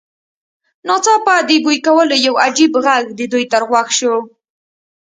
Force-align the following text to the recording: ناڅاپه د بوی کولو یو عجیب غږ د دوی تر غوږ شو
ناڅاپه 0.87 1.35
د 1.47 1.49
بوی 1.63 1.77
کولو 1.85 2.15
یو 2.25 2.35
عجیب 2.45 2.71
غږ 2.85 3.03
د 3.19 3.21
دوی 3.31 3.45
تر 3.51 3.61
غوږ 3.69 3.87
شو 3.97 4.15